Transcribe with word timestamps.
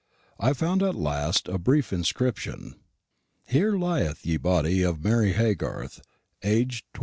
I 0.39 0.53
found 0.53 0.81
at 0.81 0.95
last 0.95 1.47
a 1.47 1.59
brief 1.59 1.93
inscription: 1.93 2.73
"Here 3.45 3.73
lieth 3.77 4.25
ye 4.25 4.37
body 4.37 4.81
of 4.81 5.03
MARY 5.03 5.33
HAYGARTH, 5.33 6.01
aged 6.41 6.85
27. 6.95 6.99